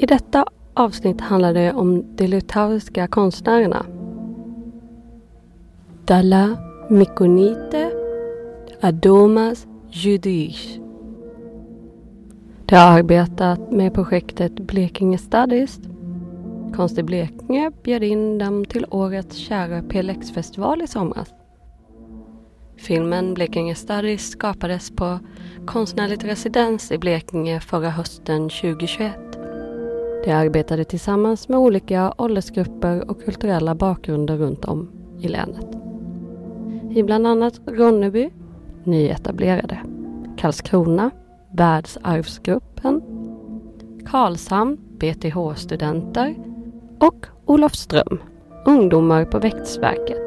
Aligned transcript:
I 0.00 0.06
detta 0.06 0.44
avsnitt 0.74 1.20
handlar 1.20 1.54
det 1.54 1.72
om 1.72 2.16
de 2.16 2.26
litauiska 2.26 3.06
konstnärerna. 3.06 3.86
Dala 6.04 6.56
Mikonite 6.90 7.90
Adomas 8.80 9.66
Judish. 9.90 10.80
De 12.66 12.76
har 12.76 12.98
arbetat 12.98 13.72
med 13.72 13.94
projektet 13.94 14.54
Blekinge 14.54 15.18
Studies. 15.18 15.80
Konst 16.74 16.98
i 16.98 17.02
Blekinge 17.02 17.72
bjöd 17.82 18.02
in 18.02 18.38
dem 18.38 18.64
till 18.64 18.86
årets 18.90 19.36
kära 19.36 19.82
PLX-festival 19.82 20.82
i 20.82 20.86
somras. 20.86 21.28
Filmen 22.76 23.34
Blekinge 23.34 23.74
Studies 23.74 24.30
skapades 24.30 24.90
på 24.90 25.18
konstnärligt 25.66 26.24
residens 26.24 26.92
i 26.92 26.98
Blekinge 26.98 27.60
förra 27.60 27.90
hösten 27.90 28.48
2021. 28.48 29.27
De 30.24 30.32
arbetade 30.32 30.84
tillsammans 30.84 31.48
med 31.48 31.58
olika 31.58 32.14
åldersgrupper 32.18 33.10
och 33.10 33.24
kulturella 33.24 33.74
bakgrunder 33.74 34.36
runt 34.36 34.64
om 34.64 34.90
i 35.20 35.28
länet. 35.28 35.66
I 36.90 37.02
bland 37.02 37.26
annat 37.26 37.60
Ronneby, 37.66 38.30
nyetablerade, 38.84 39.78
Karlskrona, 40.36 41.10
Världsarvsgruppen, 41.52 43.02
Karlshamn, 44.06 44.78
BTH-studenter 44.98 46.36
och 47.00 47.26
Olofström, 47.44 48.18
ungdomar 48.66 49.24
på 49.24 49.38
Växtverket. 49.38 50.22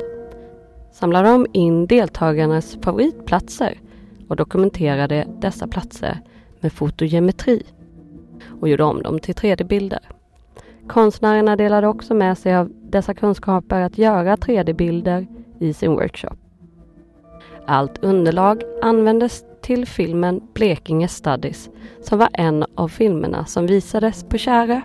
Samlade 0.92 1.30
de 1.30 1.48
in 1.54 1.86
deltagarnas 1.86 2.78
favoritplatser 2.82 3.80
och 4.28 4.36
dokumenterade 4.36 5.28
dessa 5.42 5.68
platser 5.68 6.20
med 6.60 6.74
fotogeometri 6.74 7.64
och 8.62 8.70
gjorde 8.70 8.84
om 8.84 9.02
dem 9.04 9.20
till 9.20 9.36
3D-bilder. 9.36 10.00
Konstnärerna 10.88 11.56
delade 11.56 11.88
också 11.88 12.14
med 12.14 12.38
sig 12.38 12.56
av 12.56 12.72
dessa 12.74 13.14
kunskaper 13.14 13.82
att 13.82 13.98
göra 13.98 14.36
3D-bilder 14.36 15.28
i 15.60 15.74
sin 15.74 15.92
workshop. 15.92 16.36
Allt 17.66 18.04
underlag 18.04 18.64
användes 18.82 19.44
till 19.62 19.86
filmen 19.86 20.42
Blekinge 20.54 21.08
Studies 21.08 21.70
som 22.02 22.20
var 22.20 22.30
en 22.34 22.66
av 22.76 22.88
filmerna 22.88 23.46
som 23.46 23.68
visades 23.68 24.24
på 24.24 24.38
Kärö. 24.38 24.82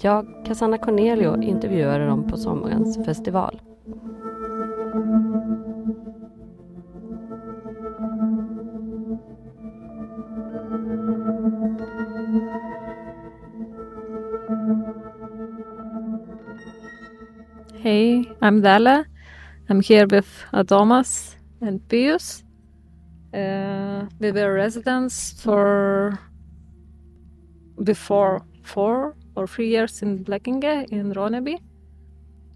Jag, 0.00 0.26
Cassandra 0.46 0.78
Cornelio, 0.78 1.42
intervjuade 1.42 2.06
dem 2.06 2.28
på 2.28 2.36
sommarens 2.36 3.04
festival. 3.04 3.60
Hey, 17.84 18.24
I'm 18.40 18.62
Dala. 18.62 19.04
I'm 19.68 19.82
here 19.82 20.06
with 20.06 20.26
Adomas 20.54 21.36
and 21.60 21.86
Pius. 21.86 22.42
Uh, 23.34 24.06
we 24.18 24.32
were 24.32 24.54
residents 24.54 25.34
for 25.42 26.18
before 27.82 28.40
four 28.62 29.16
or 29.36 29.46
three 29.46 29.68
years 29.68 30.00
in 30.00 30.24
Blekinge 30.24 30.88
in 30.88 31.12
Ronneby. 31.12 31.58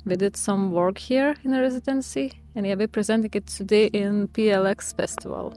We 0.06 0.16
did 0.16 0.34
some 0.34 0.72
work 0.72 0.96
here 0.96 1.34
in 1.44 1.52
a 1.52 1.60
residency, 1.60 2.32
and 2.54 2.66
yeah, 2.66 2.76
we're 2.76 2.88
presenting 2.88 3.32
it 3.34 3.48
today 3.48 3.88
in 3.88 4.28
PLX 4.28 4.96
Festival. 4.96 5.52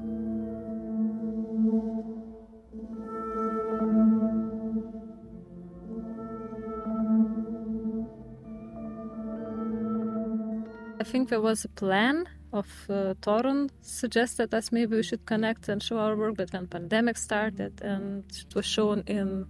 I 11.02 11.04
think 11.04 11.30
there 11.30 11.42
was 11.42 11.66
a 11.66 11.70
plan 11.70 12.30
of 12.54 12.68
uh, 12.88 13.16
Torun 13.24 13.72
suggested 13.82 14.54
us 14.54 14.72
maybe 14.72 14.98
we 14.98 15.02
should 15.02 15.26
connect 15.26 15.68
and 15.68 15.82
show 15.82 15.98
our 15.98 16.16
work, 16.16 16.36
but 16.38 16.54
when 16.54 16.68
pandemic 16.68 17.18
started 17.18 17.82
and 17.82 18.24
it 18.30 18.54
was 18.54 18.68
shown 18.68 19.02
in 19.08 19.48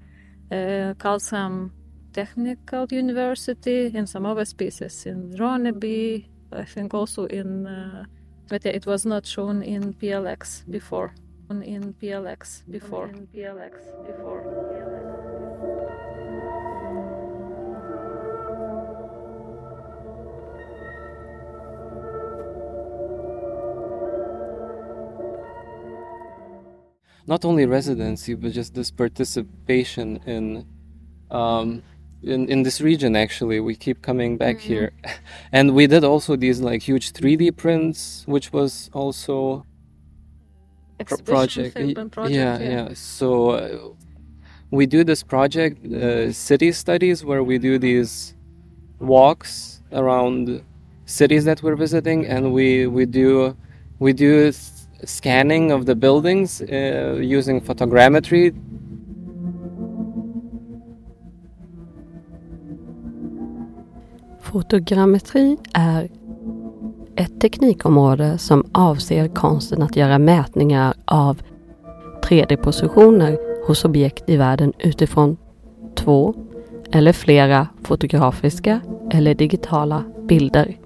uh, 0.49 0.93
Karlshamn 0.97 1.71
Technical 2.13 2.87
University, 2.89 3.91
in 3.93 4.07
some 4.07 4.25
other 4.25 4.45
spaces 4.45 5.05
in 5.05 5.33
Ronneby, 5.33 6.25
I 6.53 6.63
think 6.63 6.93
also 6.93 7.25
in, 7.25 7.67
uh, 7.67 8.05
but 8.47 8.65
it 8.65 8.85
was 8.85 9.05
not 9.05 9.25
shown 9.25 9.61
in 9.61 9.93
PLX 9.93 10.63
before. 10.71 11.13
In 11.49 11.93
PLX 12.01 12.61
before. 12.71 13.07
In 13.07 13.27
PLX 13.27 13.73
before. 14.07 14.80
Not 27.27 27.45
only 27.45 27.65
residency 27.65 28.33
but 28.33 28.51
just 28.51 28.73
this 28.73 28.91
participation 28.91 30.17
in 30.25 30.65
um, 31.29 31.83
in, 32.23 32.47
in 32.49 32.63
this 32.63 32.81
region 32.81 33.15
actually 33.15 33.59
we 33.59 33.75
keep 33.75 34.01
coming 34.01 34.37
back 34.37 34.57
mm-hmm. 34.57 34.67
here 34.67 34.91
and 35.51 35.73
we 35.73 35.87
did 35.87 36.03
also 36.03 36.35
these 36.35 36.59
like 36.61 36.81
huge 36.83 37.13
3d 37.13 37.55
prints 37.55 38.23
which 38.27 38.53
was 38.53 38.89
also 38.93 39.65
pro- 41.05 41.17
project. 41.17 41.75
project. 42.11 42.35
yeah 42.35 42.59
yeah, 42.59 42.69
yeah. 42.69 42.89
so 42.93 43.51
uh, 43.51 43.89
we 44.71 44.85
do 44.85 45.03
this 45.03 45.23
project 45.23 45.85
uh, 45.85 46.31
city 46.31 46.71
studies 46.71 47.25
where 47.25 47.43
we 47.43 47.57
do 47.57 47.77
these 47.77 48.35
walks 48.99 49.81
around 49.91 50.63
cities 51.05 51.43
that 51.45 51.61
we're 51.63 51.75
visiting 51.75 52.25
and 52.25 52.53
we 52.53 52.87
we 52.87 53.05
do 53.05 53.55
we 53.99 54.13
do 54.13 54.51
scanning 55.03 55.73
of 55.73 55.85
the 55.85 55.95
buildings 55.95 56.61
uh, 56.61 57.37
using 57.37 57.61
photogrammetry. 57.61 58.53
Fotogrammetri 64.41 65.57
är 65.73 66.09
ett 67.15 67.41
teknikområde 67.41 68.37
som 68.37 68.65
avser 68.71 69.27
konsten 69.27 69.81
att 69.81 69.95
göra 69.95 70.19
mätningar 70.19 70.93
av 71.05 71.41
3D-positioner 72.23 73.37
hos 73.67 73.85
objekt 73.85 74.29
i 74.29 74.37
världen 74.37 74.73
utifrån 74.79 75.37
två 75.95 76.33
eller 76.91 77.13
flera 77.13 77.67
fotografiska 77.83 78.81
eller 79.11 79.35
digitala 79.35 80.03
bilder. 80.27 80.80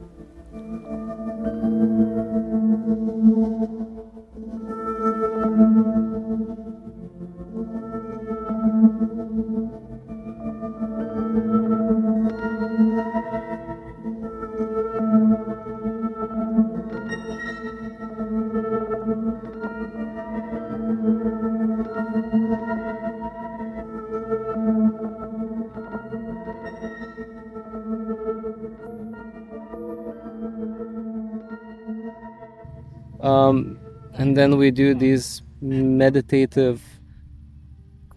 And 34.35 34.51
then 34.51 34.57
we 34.59 34.69
do 34.69 34.93
these 34.93 35.41
meditative 35.61 36.81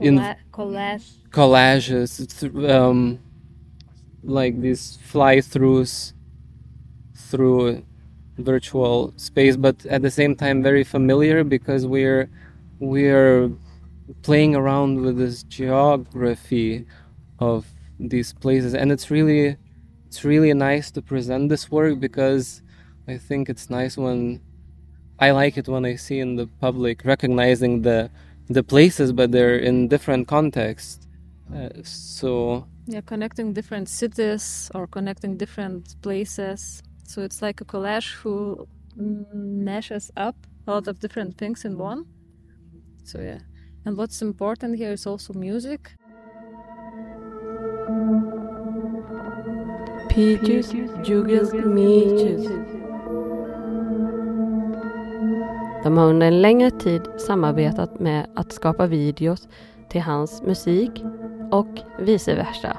in 0.01 0.17
collage. 0.51 1.07
collages 1.31 2.11
um, 2.69 3.21
like 4.25 4.61
these 4.61 4.99
fly 5.05 5.37
throughs 5.37 6.13
through 7.15 7.85
virtual 8.39 9.13
space 9.17 9.57
but 9.57 9.87
at 9.87 10.03
the 10.03 10.11
same 10.11 10.35
time 10.35 10.61
very 10.61 10.83
familiar 10.83 11.45
because 11.45 11.87
we're 11.87 12.29
we're 12.81 13.49
playing 14.23 14.57
around 14.57 15.01
with 15.01 15.19
this 15.19 15.45
geography 15.45 16.85
of 17.39 17.65
these 18.01 18.33
places. 18.33 18.75
And 18.75 18.91
it's 18.91 19.09
really 19.11 19.57
it's 20.09 20.25
really 20.25 20.53
nice 20.53 20.91
to 20.93 21.01
present 21.03 21.49
this 21.49 21.71
work 21.71 22.01
because 22.01 22.63
i 23.07 23.17
think 23.19 23.49
it's 23.49 23.69
nice 23.69 23.97
when 23.97 24.41
I 25.21 25.33
like 25.33 25.57
it 25.57 25.69
when 25.69 25.85
I 25.85 25.97
see 25.97 26.21
in 26.21 26.37
the 26.37 26.47
public 26.61 27.05
recognizing 27.05 27.83
the 27.83 28.11
the 28.49 28.63
places, 28.63 29.13
but 29.13 29.31
they're 29.33 29.59
in 29.59 29.89
different 29.89 30.29
contexts. 30.29 31.07
Uh, 31.55 31.69
so 31.83 32.67
yeah, 32.87 33.01
connecting 33.01 33.53
different 33.53 33.89
cities 33.89 34.71
or 34.75 34.87
connecting 34.87 35.37
different 35.37 36.01
places. 36.03 36.83
So 37.05 37.23
it's 37.23 37.43
like 37.43 37.61
a 37.61 37.65
collage 37.65 38.15
who 38.15 38.67
mashes 38.97 40.11
up 40.17 40.37
a 40.67 40.73
lot 40.73 40.89
of 40.89 41.01
different 41.01 41.37
things 41.37 41.65
in 41.65 41.79
one. 41.79 42.05
So 43.05 43.21
yeah, 43.21 43.41
and 43.85 43.97
what's 43.97 44.23
important 44.23 44.77
here 44.77 44.93
is 44.93 45.07
also 45.07 45.33
music. 45.35 45.93
Peaches, 50.09 50.73
džiugias, 51.03 51.53
myčias. 51.53 52.78
De 55.83 55.97
har 55.97 56.07
under 56.07 56.27
en 56.27 56.43
längre 56.43 56.71
tid 56.71 57.03
samarbetat 57.19 58.01
med 58.01 58.27
att 58.35 58.53
skapa 58.53 58.87
videos 58.87 59.49
till 59.89 60.01
hans 60.01 60.43
musik 60.43 61.05
och 61.51 61.81
vice 61.99 62.35
versa. 62.35 62.79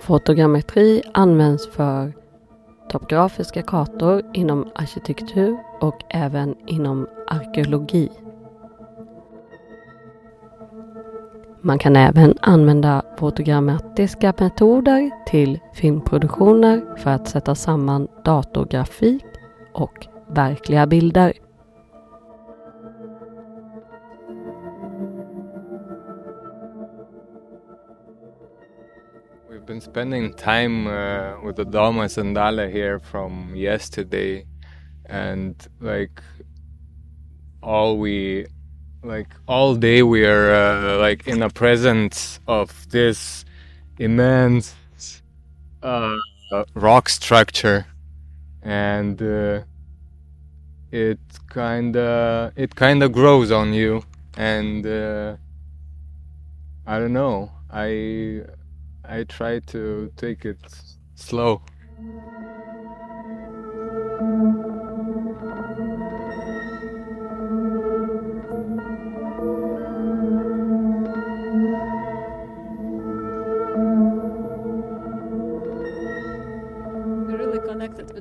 Fotogrammetri 0.00 1.02
används 1.14 1.70
för 1.70 2.12
topografiska 2.90 3.62
kartor 3.62 4.22
inom 4.32 4.70
arkitektur 4.74 5.58
och 5.80 6.04
även 6.08 6.54
inom 6.66 7.08
arkeologi. 7.26 8.10
Man 11.62 11.78
kan 11.78 11.96
även 11.96 12.34
använda 12.40 13.02
fotogrammatiska 13.18 14.34
metoder 14.38 15.10
till 15.26 15.58
filmproduktioner 15.74 16.96
för 16.96 17.10
att 17.10 17.28
sätta 17.28 17.54
samman 17.54 18.08
datorgrafik 18.24 19.24
och 19.72 20.06
verkliga 20.28 20.86
bilder. 20.86 21.32
We've 29.50 29.66
been 29.66 29.80
spending 29.80 30.32
time 30.32 30.90
uh, 30.90 31.46
with 31.46 31.60
Adama 31.60 32.08
Sandala 32.08 32.66
here 32.66 32.98
from 32.98 33.54
yesterday, 33.56 34.46
and 35.10 35.54
like 35.80 36.22
all 37.62 38.02
we 38.02 38.46
like 39.02 39.28
all 39.48 39.74
day 39.74 40.02
we 40.02 40.24
are 40.26 40.52
uh, 40.52 40.98
like 40.98 41.26
in 41.26 41.40
the 41.40 41.48
presence 41.48 42.38
of 42.46 42.88
this 42.90 43.44
immense 43.98 44.74
uh, 45.82 46.16
rock 46.74 47.08
structure. 47.08 47.86
And 48.62 49.20
uh, 49.22 49.62
it 50.90 51.18
kind 51.48 51.96
of 51.96 52.52
it 52.56 52.74
kind 52.74 53.02
of 53.02 53.12
grows 53.12 53.50
on 53.50 53.72
you. 53.72 54.02
And 54.36 54.86
uh, 54.86 55.36
i 56.86 56.98
don't 56.98 57.12
know. 57.12 57.50
I 57.70 58.42
i 59.04 59.24
try 59.24 59.60
to 59.74 60.12
take 60.16 60.44
it 60.44 60.58
slow 61.14 61.62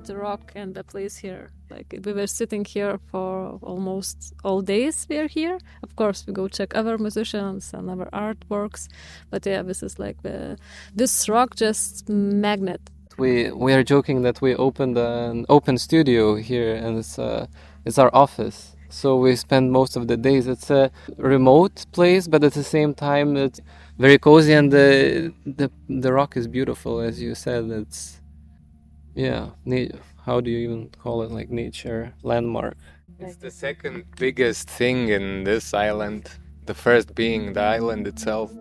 the 0.10 0.18
rock 0.18 0.52
and 0.56 0.74
the 0.74 0.84
place 0.84 1.16
here. 1.26 1.44
Like 1.70 1.90
we 2.06 2.12
were 2.14 2.28
sitting 2.28 2.66
here 2.76 2.96
for 3.12 3.60
almost 3.62 4.18
all 4.44 4.62
days 4.62 4.96
we 5.10 5.18
are 5.24 5.32
here. 5.40 5.58
Of 5.86 5.92
course, 5.96 6.20
we 6.28 6.34
go 6.34 6.48
check 6.48 6.70
other 6.76 6.98
musicians 6.98 7.74
and 7.76 7.90
other 7.94 8.10
artworks, 8.12 8.84
but 9.32 9.46
yeah, 9.46 9.62
this 9.70 9.84
is 9.88 9.94
like 10.06 10.18
the 10.28 10.58
this 11.00 11.14
rock 11.30 11.50
just 11.56 12.10
magnet. 12.10 12.82
We 13.24 13.32
we 13.66 13.72
are 13.78 13.84
joking 13.94 14.24
that 14.24 14.38
we 14.46 14.52
opened 14.68 14.98
an 14.98 15.46
open 15.48 15.78
studio 15.78 16.24
here, 16.50 16.74
and 16.84 16.92
it's 17.02 17.16
uh, 17.20 17.46
it's 17.88 18.00
our 18.04 18.12
office. 18.26 18.60
So 18.90 19.08
we 19.24 19.36
spend 19.36 19.72
most 19.72 19.96
of 20.00 20.04
the 20.08 20.18
days. 20.18 20.48
It's 20.48 20.72
a 20.72 20.90
remote 21.18 21.76
place, 21.98 22.28
but 22.32 22.44
at 22.44 22.54
the 22.54 22.68
same 22.76 22.92
time, 23.10 23.38
it's 23.46 23.62
very 24.00 24.18
cozy, 24.18 24.54
and 24.60 24.68
the 24.72 24.88
the 25.60 25.68
the 26.04 26.12
rock 26.20 26.32
is 26.40 26.46
beautiful, 26.48 26.94
as 27.10 27.22
you 27.26 27.36
said. 27.36 27.64
It's 27.82 28.20
yeah. 29.20 29.50
How 30.26 30.42
do 30.42 30.50
you 30.50 30.60
even 30.60 30.90
call 31.04 31.24
it? 31.24 31.32
Like 31.32 31.50
nature 31.50 32.14
landmark. 32.24 32.78
It's 33.20 33.36
the 33.38 33.52
second 33.52 34.04
biggest 34.20 34.70
thing 34.70 35.10
in 35.10 35.44
this 35.44 35.74
island. 35.74 36.30
The 36.66 36.74
first 36.74 37.16
being 37.16 37.54
the 37.54 37.62
island 37.62 38.08
itself. 38.08 38.52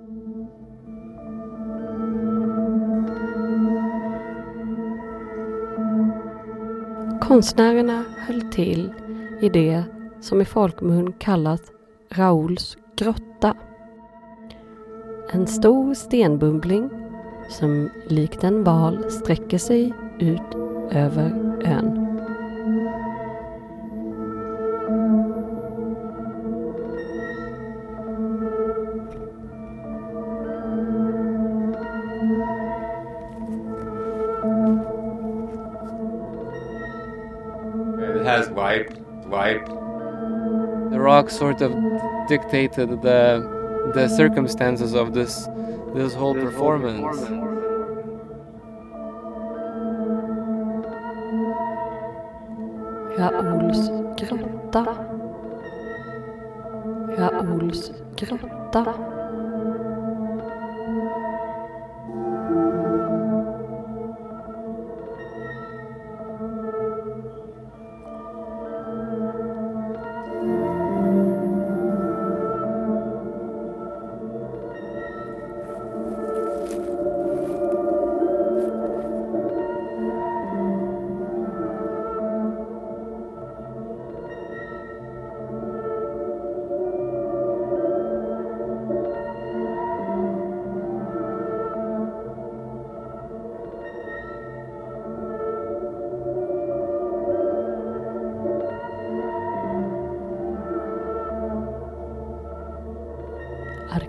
Konstnärerna 7.20 8.04
höll 8.18 8.52
till 8.52 8.92
i 9.40 9.48
det 9.48 9.84
som 10.20 10.40
i 10.40 10.44
folkmun 10.44 11.12
kallas 11.12 11.60
Rauls 12.10 12.76
grotta. 12.96 13.56
En 15.32 15.46
stor 15.46 15.94
stenbubbling 15.94 16.90
som 17.48 17.90
likt 18.06 18.44
en 18.44 18.64
val 18.64 19.10
sträcker 19.10 19.58
sig 19.58 19.92
ut 20.20 20.56
över 20.90 21.32
ön. 21.64 22.08
It 38.16 38.24
has 38.24 38.50
wiped, 38.50 38.98
wiped. 39.26 39.68
The 40.90 40.98
rock 41.00 41.30
sort 41.30 41.62
of 41.62 41.72
dictated 42.28 43.02
the 43.02 43.58
the 43.94 44.08
circumstances 44.08 44.94
of 44.94 45.12
this 45.12 45.48
this 45.94 46.14
whole 46.14 46.34
performance. 46.34 47.47
Raouls 53.18 53.90
grotta. 54.16 54.82
Raouls 57.18 57.92
grotta. 58.16 59.17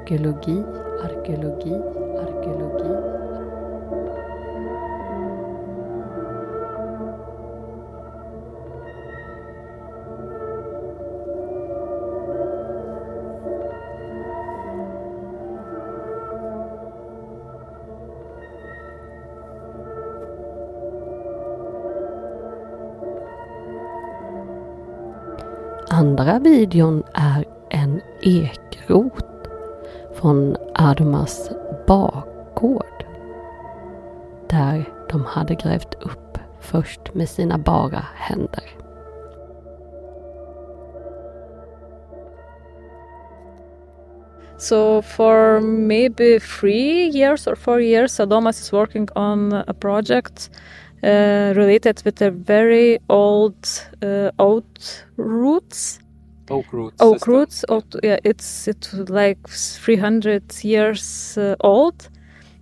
Arkeologi, 0.10 0.64
arkeologi, 1.04 1.74
arkeologi. 2.18 2.94
Andra 25.90 26.40
videon 26.40 27.04
är 27.14 27.46
en 27.70 28.02
ekrot 28.22 29.29
från 30.22 30.56
Adomas 30.74 31.52
bakgård. 31.88 33.06
Där 34.50 34.86
de 35.10 35.26
hade 35.26 35.56
grävt 35.56 35.94
upp 35.94 36.38
först 36.62 37.14
med 37.14 37.30
sina 37.30 37.58
bara 37.58 38.06
händer. 38.16 38.64
So 44.58 45.02
for 45.02 45.62
maybe 45.62 46.40
three 46.40 47.10
years 47.10 47.48
or 47.48 47.56
four 47.56 47.82
years, 47.82 48.20
Adomas 48.20 48.62
is 48.62 48.74
working 48.74 49.10
on 49.16 49.54
a 49.54 49.74
project 49.74 50.50
uh, 51.04 51.54
related 51.56 52.02
with 52.06 52.22
a 52.22 52.30
very 52.30 53.00
old 53.08 53.68
uh, 54.04 54.32
oat 54.38 55.06
roots. 55.16 56.00
Oak 56.50 56.74
roots. 56.74 56.96
Oak 57.00 57.20
system. 57.20 57.34
roots. 57.34 57.66
Oat, 57.70 57.96
yeah, 58.04 58.18
it's 58.24 58.68
it's 58.68 58.94
like 58.94 59.48
300 59.48 60.64
years 60.64 61.38
uh, 61.38 61.56
old, 61.62 62.10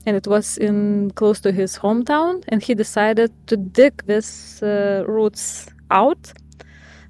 and 0.06 0.16
it 0.16 0.28
was 0.28 0.58
in 0.58 1.12
close 1.16 1.40
to 1.42 1.52
his 1.52 1.78
hometown. 1.78 2.44
And 2.50 2.62
he 2.64 2.76
decided 2.76 3.32
to 3.48 3.58
dig 3.58 4.06
these 4.06 4.62
uh, 4.64 5.04
roots 5.08 5.68
out. 5.92 6.34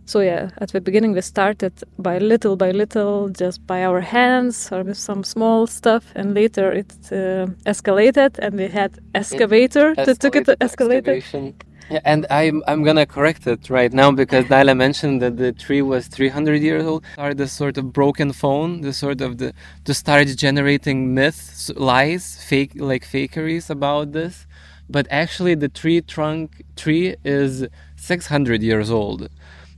So 0.06 0.22
yeah, 0.22 0.52
at 0.60 0.72
the 0.72 0.80
beginning 0.80 1.12
we 1.14 1.22
started 1.22 1.74
by 2.00 2.18
little 2.20 2.56
by 2.56 2.72
little, 2.72 3.28
just 3.28 3.68
by 3.68 3.84
our 3.84 4.00
hands 4.00 4.72
or 4.72 4.84
with 4.84 4.98
some 4.98 5.24
small 5.24 5.68
stuff, 5.68 6.06
and 6.16 6.34
later 6.34 6.72
it 6.72 6.94
uh, 7.12 7.48
escalated, 7.66 8.40
and 8.40 8.56
we 8.56 8.68
had 8.70 9.00
excavator 9.14 9.96
to 9.96 10.16
took 10.16 10.36
it 10.38 10.46
to 10.46 10.56
escalator. 10.62 11.12
excavation. 11.12 11.56
And 12.04 12.26
I'm 12.30 12.64
I'm 12.68 12.84
gonna 12.84 13.06
correct 13.06 13.48
it 13.48 13.70
right 13.70 13.94
now 13.94 14.12
because 14.12 14.46
Daila 14.46 14.76
mentioned 14.76 15.22
that 15.22 15.38
the 15.38 15.52
tree 15.52 15.82
was 15.82 16.08
300 16.08 16.62
years 16.62 16.86
old. 16.86 17.04
Are 17.18 17.34
the 17.34 17.48
sort 17.48 17.78
of 17.78 17.94
broken 17.94 18.34
phone, 18.34 18.82
the 18.82 18.94
sort 18.94 19.22
of 19.22 19.38
the 19.38 19.54
to 19.86 19.94
start 19.94 20.28
generating 20.36 21.14
myths, 21.14 21.72
lies, 21.76 22.44
fake 22.44 22.74
like 22.76 23.06
fakeries 23.06 23.70
about 23.70 24.12
this, 24.12 24.46
but 24.90 25.08
actually 25.10 25.56
the 25.56 25.70
tree 25.70 26.02
trunk 26.02 26.64
tree 26.76 27.16
is 27.24 27.68
600 27.96 28.62
years 28.62 28.92
old, 28.92 29.30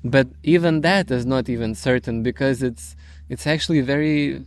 but 0.04 0.28
even 0.44 0.82
that 0.82 1.12
is 1.12 1.26
not 1.26 1.48
even 1.50 1.76
certain 1.76 2.24
because 2.24 2.64
it's 2.64 2.96
it's 3.30 3.46
actually 3.46 3.82
very 3.82 4.46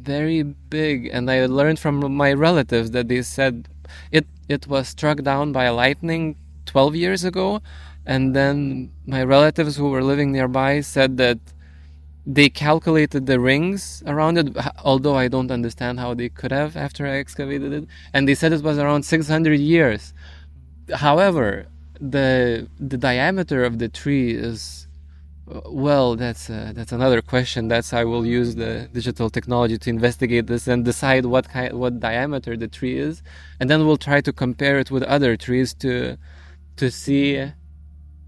very 0.00 0.42
big. 0.42 1.10
And 1.12 1.30
i 1.30 1.44
learned 1.46 1.78
from 1.78 2.14
my 2.14 2.32
relatives 2.32 2.92
that 2.92 3.08
they 3.08 3.22
said 3.22 3.68
it 4.10 4.26
it 4.48 4.66
was 4.66 4.88
struck 4.88 5.22
down 5.22 5.52
by 5.52 5.68
lightning 5.68 6.36
12 6.76 6.94
years 6.94 7.24
ago 7.24 7.62
and 8.04 8.36
then 8.38 8.90
my 9.06 9.22
relatives 9.24 9.76
who 9.78 9.88
were 9.88 10.04
living 10.12 10.30
nearby 10.30 10.72
said 10.82 11.16
that 11.16 11.38
they 12.26 12.48
calculated 12.50 13.24
the 13.30 13.38
rings 13.40 14.02
around 14.12 14.36
it 14.36 14.48
although 14.84 15.16
i 15.24 15.26
don't 15.34 15.52
understand 15.58 15.94
how 16.04 16.12
they 16.20 16.28
could 16.28 16.52
have 16.60 16.76
after 16.86 17.02
i 17.06 17.14
excavated 17.24 17.72
it 17.78 17.84
and 18.12 18.28
they 18.28 18.36
said 18.40 18.52
it 18.52 18.62
was 18.62 18.78
around 18.78 19.02
600 19.04 19.58
years. 19.58 20.12
However 21.06 21.66
the 22.16 22.68
the 22.92 22.98
diameter 23.10 23.64
of 23.68 23.78
the 23.82 23.88
tree 24.00 24.28
is 24.50 24.86
uh, 25.50 25.60
well 25.86 26.08
that's 26.22 26.44
uh, 26.50 26.72
that's 26.76 26.92
another 27.00 27.20
question. 27.32 27.60
That's 27.72 27.90
i 28.00 28.04
will 28.10 28.26
use 28.38 28.50
the 28.64 28.72
digital 28.98 29.28
technology 29.38 29.78
to 29.84 29.88
investigate 29.96 30.46
this 30.52 30.64
and 30.72 30.84
decide 30.92 31.24
what 31.34 31.44
kind 31.54 31.70
what 31.82 31.92
diameter 32.10 32.52
the 32.62 32.70
tree 32.76 32.96
is 33.08 33.14
and 33.58 33.66
then 33.70 33.78
we'll 33.86 34.04
try 34.10 34.20
to 34.28 34.32
compare 34.44 34.76
it 34.82 34.88
with 34.94 35.04
other 35.16 35.32
trees 35.46 35.70
to 35.84 35.92
to 36.76 36.90
see 36.90 37.52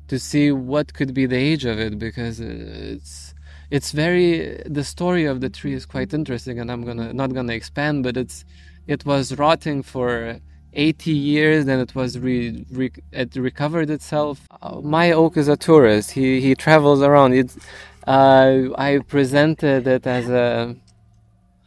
to 0.09 0.19
see 0.19 0.51
what 0.51 0.95
could 0.95 1.13
be 1.15 1.27
the 1.27 1.37
age 1.37 1.65
of 1.65 1.79
it 1.79 1.99
because 1.99 2.41
it's 2.41 3.35
it's 3.71 3.93
very 3.93 4.63
the 4.65 4.83
story 4.83 5.25
of 5.27 5.41
the 5.41 5.51
tree 5.51 5.75
is 5.75 5.85
quite 5.85 6.15
interesting 6.15 6.59
and 6.59 6.73
i'm 6.73 6.85
gonna 6.85 7.13
not 7.13 7.33
gonna 7.35 7.53
expand 7.53 8.03
but 8.03 8.17
it's 8.17 8.45
it 8.87 9.05
was 9.05 9.37
rotting 9.39 9.83
for 9.83 10.41
80 10.73 11.11
years 11.11 11.65
then 11.65 11.79
it 11.81 11.95
was 11.95 12.19
re, 12.19 12.65
re, 12.71 12.91
it 13.13 13.37
recovered 13.37 13.91
itself 13.91 14.47
uh, 14.63 14.81
my 14.81 15.13
oak 15.13 15.37
is 15.37 15.49
a 15.49 15.57
tourist 15.57 16.13
he 16.13 16.41
he 16.41 16.55
travels 16.55 17.03
around 17.03 17.35
it's 17.35 17.59
uh, 18.07 18.69
i 18.77 18.99
presented 19.07 19.87
it 19.87 20.07
as 20.07 20.29
a 20.29 20.75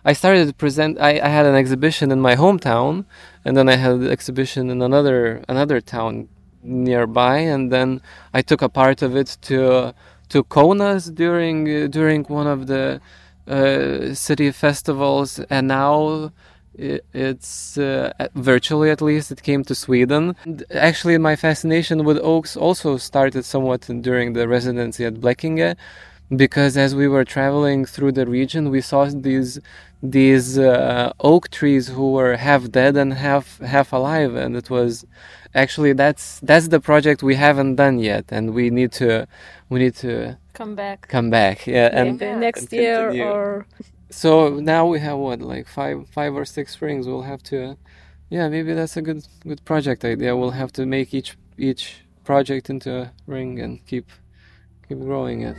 I 0.03 0.13
started 0.13 0.47
to 0.47 0.53
present. 0.55 0.99
I, 0.99 1.19
I 1.19 1.27
had 1.27 1.45
an 1.45 1.53
exhibition 1.53 2.11
in 2.11 2.19
my 2.19 2.35
hometown, 2.35 3.05
and 3.45 3.55
then 3.55 3.69
I 3.69 3.75
had 3.75 3.91
an 3.91 4.09
exhibition 4.09 4.71
in 4.71 4.81
another 4.81 5.43
another 5.47 5.79
town 5.79 6.27
nearby, 6.63 7.37
and 7.37 7.71
then 7.71 8.01
I 8.33 8.41
took 8.41 8.61
a 8.61 8.69
part 8.69 9.01
of 9.01 9.15
it 9.15 9.37
to 9.43 9.93
to 10.29 10.43
Kaunas 10.43 11.13
during 11.13 11.89
during 11.91 12.23
one 12.25 12.47
of 12.47 12.67
the 12.67 13.01
uh, 13.47 14.13
city 14.13 14.51
festivals, 14.51 15.39
and 15.49 15.67
now 15.67 16.31
it's 16.75 17.77
uh, 17.77 18.11
virtually 18.35 18.89
at 18.89 19.01
least 19.01 19.31
it 19.31 19.43
came 19.43 19.63
to 19.65 19.75
Sweden. 19.75 20.35
Actually, 20.73 21.17
my 21.17 21.35
fascination 21.35 22.03
with 22.05 22.17
oaks 22.23 22.55
also 22.55 22.97
started 22.97 23.43
somewhat 23.43 23.81
during 24.01 24.33
the 24.33 24.47
residency 24.47 25.05
at 25.05 25.15
Blekinge 25.15 25.75
because 26.35 26.77
as 26.77 26.95
we 26.95 27.07
were 27.07 27.25
traveling 27.25 27.85
through 27.85 28.13
the 28.13 28.25
region, 28.25 28.69
we 28.69 28.81
saw 28.81 29.05
these 29.05 29.59
these 30.03 30.57
uh, 30.57 31.13
oak 31.19 31.49
trees 31.49 31.89
who 31.89 32.11
were 32.13 32.35
half 32.37 32.71
dead 32.71 32.97
and 32.97 33.13
half 33.13 33.59
half 33.59 33.93
alive, 33.93 34.35
and 34.35 34.55
it 34.55 34.69
was 34.69 35.05
actually 35.55 35.93
that's 35.93 36.39
that's 36.41 36.69
the 36.69 36.79
project 36.79 37.23
we 37.23 37.35
haven't 37.35 37.75
done 37.75 37.99
yet, 37.99 38.25
and 38.31 38.53
we 38.53 38.69
need 38.69 38.91
to 38.93 39.27
we 39.69 39.79
need 39.79 39.95
to 39.97 40.37
Come 40.53 40.75
back. 40.75 41.07
come 41.07 41.29
back, 41.29 41.67
yeah, 41.67 41.89
and 41.93 42.19
Maybe 42.19 42.25
and 42.25 42.41
next 42.41 42.71
year 42.73 43.11
or 43.23 43.65
So 44.09 44.59
now 44.59 44.85
we 44.87 44.99
have 44.99 45.17
what 45.17 45.41
like 45.41 45.67
five 45.67 46.07
five 46.09 46.33
or 46.35 46.45
six 46.45 46.81
rings. 46.81 47.07
We'll 47.07 47.23
have 47.23 47.43
to, 47.43 47.77
yeah, 48.29 48.49
maybe 48.49 48.73
that's 48.73 48.97
a 48.97 49.01
good 49.01 49.25
good 49.47 49.63
project 49.65 50.05
idea. 50.05 50.35
We'll 50.35 50.51
have 50.51 50.71
to 50.73 50.85
make 50.85 51.13
each 51.13 51.37
each 51.57 52.05
project 52.23 52.69
into 52.69 52.91
a 53.03 53.11
ring 53.27 53.59
and 53.59 53.85
keep 53.85 54.07
keep 54.87 54.99
growing 54.99 55.41
it. 55.41 55.57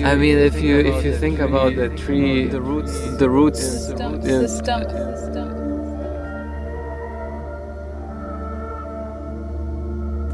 You, 0.00 0.06
I 0.06 0.14
mean, 0.16 0.38
if 0.38 0.60
you, 0.60 0.78
if 0.78 1.04
you 1.04 1.14
think 1.14 1.38
about 1.38 1.76
the 1.76 1.90
tree, 1.90 2.46
the 2.46 2.60
roots, 2.60 2.98
the 3.16 3.28
roots, 3.28 3.60
the 3.60 3.94
stump, 3.94 4.22
the 4.22 4.48
stump. 4.48 4.88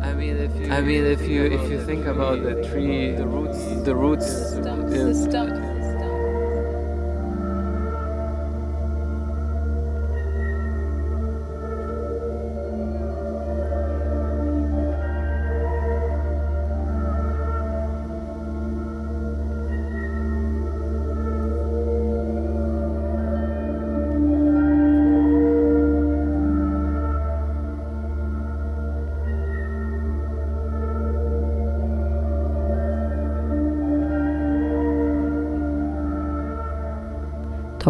I 0.05 0.13
mean, 0.15 0.37
if 0.37 0.55
you, 0.57 0.73
I 0.73 0.81
mean, 0.81 1.05
if 1.05 1.23
you, 1.29 1.45
if 1.45 1.71
you 1.71 1.85
think 1.85 2.07
about 2.07 2.43
the 2.43 2.55
tree, 2.69 3.13
the 3.13 3.27
roots, 3.27 3.59
the 3.83 3.95
roots, 3.95 4.53
the 4.53 5.15
stump, 5.15 5.66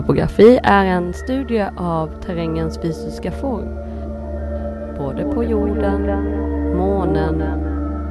Topografi 0.06 0.60
är 0.62 0.84
en 0.84 1.12
studie 1.12 1.68
av 1.76 2.22
terrängens 2.22 2.78
fysiska 2.78 3.32
form. 3.32 3.75
Både 4.98 5.25
på 5.34 5.44
jorden, 5.44 6.02
månen 6.76 7.42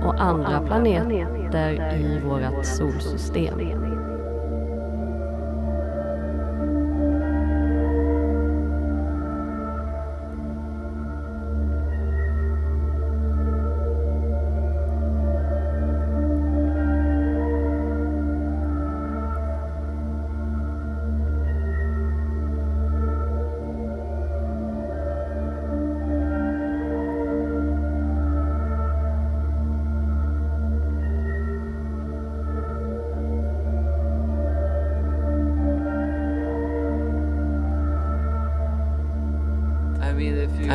och 0.06 0.22
andra 0.22 0.62
planeter 0.62 1.96
i 1.96 2.20
vårt 2.20 2.66
solsystem. 2.66 3.85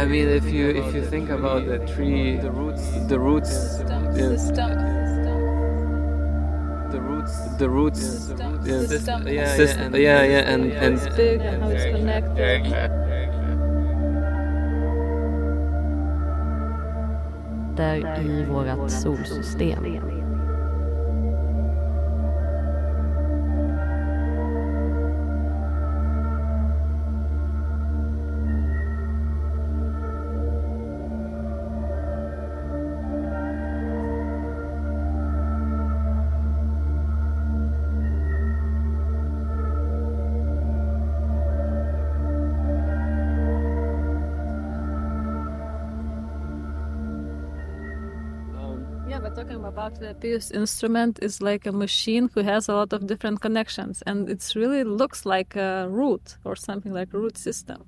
I 0.00 0.06
mean, 0.06 0.28
if 0.28 0.46
you, 0.46 0.70
if 0.70 0.94
you 0.94 1.04
think 1.04 1.28
about 1.28 1.66
the 1.66 1.78
tree, 1.94 2.36
the 2.38 2.50
roots, 2.50 2.82
the 3.06 3.18
roots, 3.20 3.76
the 3.78 4.38
stump, 4.38 4.78
the 6.90 7.00
roots, 7.00 7.56
the 7.58 7.68
roots, 7.68 8.00
Stump, 8.24 8.66
in- 8.66 8.86
the 8.86 8.98
stump. 8.98 9.26
yeah, 9.26 9.56
yeah, 9.56 9.84
and, 9.84 9.94
yeah, 9.94 10.22
yeah, 10.24 10.52
and 10.52 10.72
How 10.72 10.86
it's 10.86 11.04
and 11.04 11.16
big 11.16 11.40
and 11.42 11.62
how 11.62 11.68
it's 11.68 11.84
connected. 11.84 12.90
planeter 17.80 18.40
i 18.40 18.76
vårt 18.76 18.90
solsystem. 18.90 20.19
Yeah, 49.10 49.18
but 49.18 49.34
talking 49.34 49.64
about 49.64 49.98
the 49.98 50.14
Pius 50.14 50.52
instrument 50.52 51.18
is 51.20 51.42
like 51.42 51.66
a 51.66 51.72
machine 51.72 52.30
who 52.32 52.42
has 52.42 52.68
a 52.68 52.74
lot 52.74 52.92
of 52.92 53.08
different 53.08 53.40
connections, 53.40 54.04
and 54.06 54.30
it's 54.30 54.54
really 54.54 54.84
looks 54.84 55.26
like 55.26 55.56
a 55.56 55.88
root 55.90 56.36
or 56.44 56.54
something 56.54 56.92
like 56.92 57.12
a 57.12 57.18
root 57.18 57.36
system. 57.36 57.86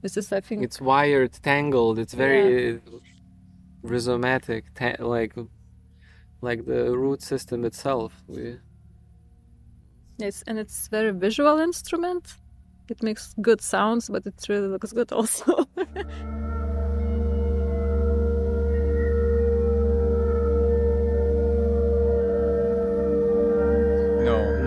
This 0.00 0.16
is, 0.16 0.32
I 0.32 0.40
think, 0.40 0.62
It's 0.62 0.80
wired, 0.80 1.32
tangled. 1.42 1.98
It's 1.98 2.14
very 2.14 2.80
rhizomatic, 3.84 4.62
ta- 4.76 5.04
like 5.04 5.34
like 6.40 6.64
the 6.66 6.96
root 6.96 7.20
system 7.22 7.64
itself. 7.64 8.22
We, 8.28 8.60
Yes, 10.18 10.44
and 10.46 10.56
it's 10.56 10.86
very 10.86 11.10
visual 11.10 11.58
instrument. 11.58 12.36
It 12.88 13.02
makes 13.02 13.34
good 13.42 13.60
sounds, 13.60 14.08
but 14.08 14.24
it 14.24 14.46
really 14.48 14.68
looks 14.68 14.92
good 14.92 15.10
also. 15.10 15.66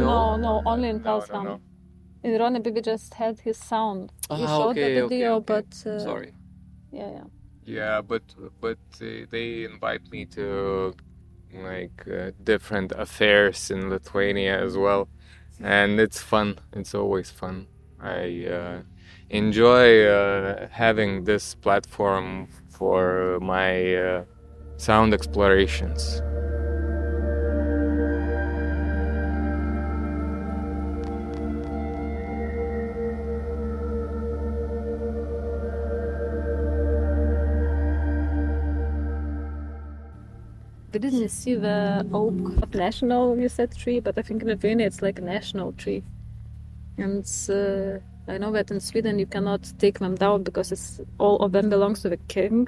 No, 0.05 0.36
no, 0.38 0.62
only 0.65 0.89
in 0.89 1.01
no, 1.01 1.24
no, 1.31 1.43
no. 1.43 1.62
In 2.24 2.31
Ronneby 2.39 2.83
just 2.83 3.13
had 3.15 3.39
his 3.39 3.57
sound. 3.57 4.12
He 4.29 4.43
Ah, 4.43 4.57
showed 4.57 4.69
okay, 4.72 4.95
the 4.95 5.07
video, 5.07 5.36
okay. 5.36 5.45
but 5.45 5.89
uh, 5.89 6.00
Sorry. 6.00 6.31
yeah, 6.91 7.12
yeah. 7.12 7.24
Yeah, 7.65 8.01
but 8.01 8.24
but 8.62 8.77
uh, 9.01 9.25
they 9.29 9.63
invite 9.63 10.10
me 10.12 10.25
to 10.38 10.93
like 11.53 12.03
uh, 12.07 12.31
different 12.43 12.91
affairs 12.93 13.72
in 13.72 13.89
Lithuania 13.89 14.62
as 14.62 14.75
well, 14.77 15.07
and 15.62 16.00
it's 16.00 16.22
fun. 16.22 16.60
It's 16.74 16.93
always 16.95 17.29
fun. 17.29 17.67
I 18.01 18.45
uh, 18.48 18.81
enjoy 19.29 20.05
uh, 20.05 20.67
having 20.72 21.24
this 21.24 21.55
platform 21.55 22.48
for 22.69 23.39
my 23.41 23.95
uh, 23.95 24.24
sound 24.77 25.13
explorations. 25.13 26.22
We 40.93 41.00
didn't 41.00 41.29
see 41.29 41.55
the 41.55 42.07
oak 42.13 42.75
national, 42.75 43.39
you 43.39 43.50
said 43.50 43.75
tree, 43.75 44.00
but 44.00 44.15
I 44.15 44.21
think 44.21 44.43
in 44.43 44.47
Lithuania 44.47 44.85
it's 44.85 45.01
like 45.01 45.17
a 45.17 45.23
national 45.23 45.71
tree. 45.71 46.03
And 47.00 47.25
uh, 47.50 47.97
I 48.32 48.38
know 48.38 48.51
that 48.51 48.69
in 48.69 48.79
Sweden 48.79 49.17
you 49.17 49.25
cannot 49.25 49.73
take 49.79 49.97
them 49.97 50.13
down 50.13 50.43
because 50.43 50.71
it's 50.71 51.01
all 51.17 51.38
of 51.38 51.51
them 51.51 51.71
belongs 51.71 52.03
to 52.03 52.10
the 52.10 52.17
king. 52.27 52.67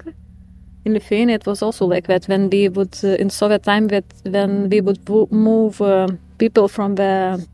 In 0.84 0.94
Lithuania 0.94 1.36
it 1.36 1.46
was 1.46 1.62
also 1.62 1.86
like 1.86 2.08
that 2.08 2.24
when 2.24 2.50
we 2.50 2.68
would 2.68 2.98
uh, 3.04 3.14
in 3.22 3.30
Soviet 3.30 3.62
time 3.62 3.86
that 3.88 4.04
when 4.24 4.70
we 4.70 4.80
would 4.80 5.08
move 5.30 5.80
uh, 5.80 6.08
people 6.38 6.66
from 6.66 6.96
the 6.96 7.46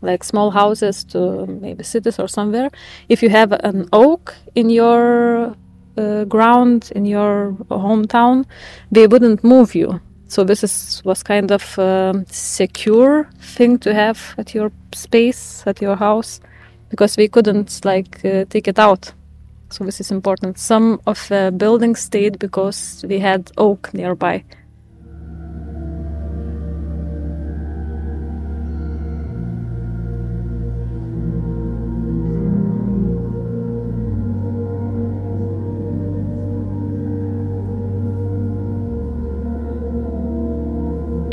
like 0.00 0.24
small 0.24 0.50
houses 0.50 1.04
to 1.04 1.44
maybe 1.46 1.84
cities 1.84 2.18
or 2.18 2.26
somewhere, 2.26 2.70
if 3.10 3.22
you 3.22 3.28
have 3.28 3.52
an 3.52 3.86
oak 3.92 4.34
in 4.54 4.70
your 4.70 5.54
uh, 5.98 6.24
ground 6.24 6.90
in 6.94 7.04
your 7.04 7.52
hometown, 7.70 8.46
they 8.90 9.06
wouldn't 9.06 9.44
move 9.44 9.74
you. 9.74 10.00
So 10.28 10.44
this 10.44 10.64
is 10.64 11.02
was 11.04 11.22
kind 11.22 11.50
of 11.52 11.78
um 11.78 12.26
secure 12.30 13.28
thing 13.40 13.78
to 13.78 13.94
have 13.94 14.34
at 14.38 14.54
your 14.54 14.72
space 14.92 15.62
at 15.66 15.80
your 15.80 15.96
house 15.96 16.40
because 16.90 17.16
we 17.16 17.28
couldn't 17.28 17.84
like 17.84 18.24
uh, 18.24 18.44
take 18.48 18.68
it 18.68 18.78
out. 18.78 19.12
So 19.70 19.84
this 19.84 20.00
is 20.00 20.10
important. 20.10 20.58
Some 20.58 21.00
of 21.06 21.28
the 21.28 21.52
buildings 21.56 22.00
stayed 22.00 22.38
because 22.38 23.04
we 23.08 23.18
had 23.18 23.50
oak 23.56 23.92
nearby. 23.92 24.44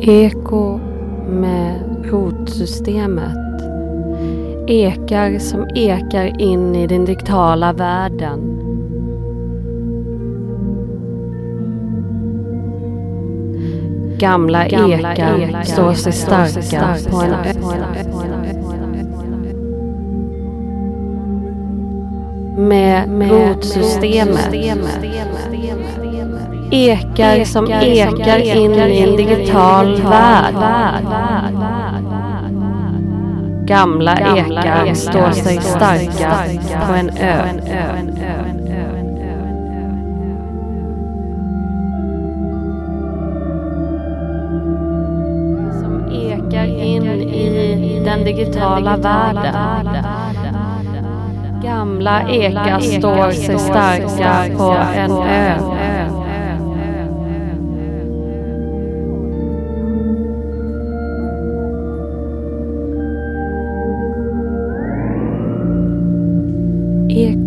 Eko 0.05 0.79
med 1.27 1.79
rotsystemet 2.11 3.35
ekar 4.67 5.39
som 5.39 5.67
ekar 5.75 6.41
in 6.41 6.75
i 6.75 6.87
den 6.87 7.05
digitala 7.05 7.73
världen. 7.73 8.59
Gamla, 14.19 14.65
ekar 14.65 15.63
står 15.63 15.93
sig 15.93 16.13
starka 16.13 16.95
på 17.09 17.17
en 17.17 17.33
ö. 17.33 17.53
Med, 22.57 23.29
rotsystemet 23.31 24.53
ekar 26.73 27.45
som 27.45 27.65
ekar 27.71 28.39
in 28.39 28.71
i 28.71 29.01
en 29.01 29.15
digital 29.15 30.01
värld. 30.01 30.55
Gamla 33.65 34.13
ekar 34.13 34.93
står 34.93 35.31
sig 35.31 35.61
starka 35.61 36.31
på 36.87 36.93
en 36.93 37.09
ö. 37.09 37.43
Som 45.81 46.05
ekar 46.11 46.65
in 46.65 47.03
i 47.33 48.01
den 48.05 48.23
digitala 48.23 48.97
världen. 48.97 49.95
Gamla 51.63 52.21
ekar 52.29 52.79
står 52.79 53.31
sig 53.31 53.59
starka 53.59 54.57
på 54.57 54.75
en 54.95 55.11
ö. 55.11 56.22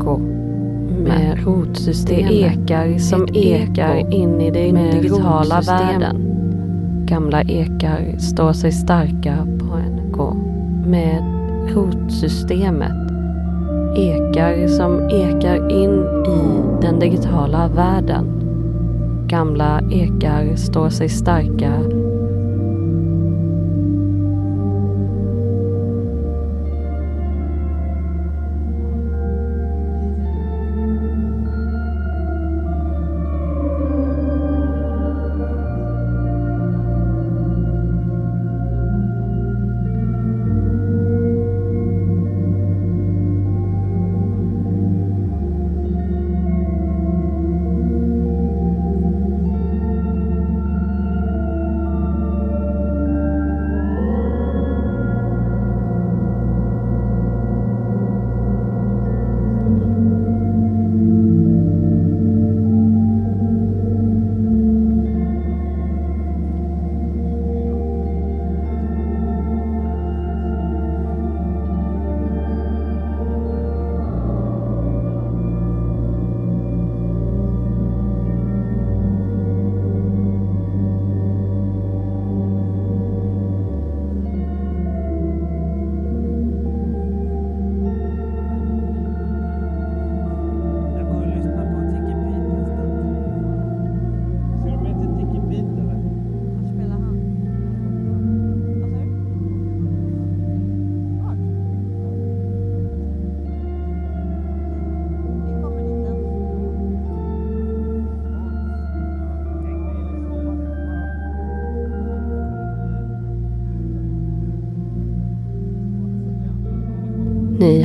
Eko 0.06 0.18
med 0.88 1.38
rotsystemet. 1.44 2.28
Det 2.28 2.34
ekar 2.34 2.98
som 2.98 3.26
ekar 3.34 4.14
in 4.14 4.40
i 4.40 4.50
den 4.50 4.90
digitala 4.90 5.60
världen. 5.60 6.16
Gamla 7.06 7.42
ekar 7.42 8.18
står 8.18 8.52
sig 8.52 8.72
starka 8.72 9.46
på 9.58 9.74
en 9.74 10.12
gå. 10.12 10.36
Med 10.86 11.22
rotsystemet. 11.74 12.92
Ekar 13.96 14.68
som 14.68 15.08
ekar 15.08 15.70
in 15.70 16.04
i 16.26 16.62
den 16.82 16.98
digitala 16.98 17.68
världen. 17.68 18.26
Gamla 19.28 19.80
ekar 19.90 20.56
står 20.56 20.88
sig 20.88 21.08
starka 21.08 21.72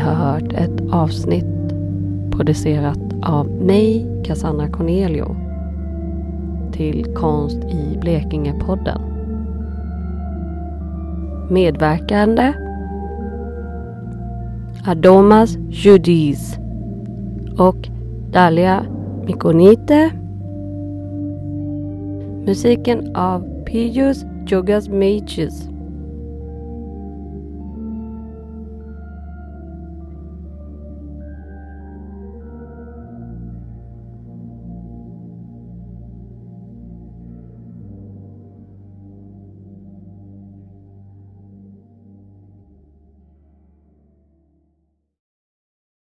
har 0.02 0.14
hört 0.14 0.54
ett 0.54 0.82
avsnitt 0.92 1.46
producerat 2.32 3.00
av 3.24 3.48
mig, 3.48 4.08
Cassandra 4.24 4.68
Cornelio, 4.68 5.36
till 6.72 7.06
Konst 7.16 7.58
i 7.58 7.98
Blekinge-podden. 8.02 9.02
Medverkande 11.50 12.54
Adomas 14.86 15.58
Judis 15.70 16.58
och 17.58 17.90
Dalia 18.32 18.86
Mikonite. 19.26 20.12
Musiken 22.46 23.16
av 23.16 23.64
Pius 23.66 24.26
Jogas 24.48 24.90
Mages. 24.90 25.71